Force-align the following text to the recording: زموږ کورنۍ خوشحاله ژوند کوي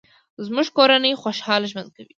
زموږ 0.45 0.67
کورنۍ 0.77 1.11
خوشحاله 1.23 1.67
ژوند 1.71 1.89
کوي 1.95 2.05